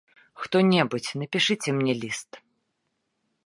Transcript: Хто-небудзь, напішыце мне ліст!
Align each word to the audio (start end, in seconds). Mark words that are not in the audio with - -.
Хто-небудзь, 0.43 1.11
напішыце 1.21 1.69
мне 1.77 1.93
ліст! 2.03 2.31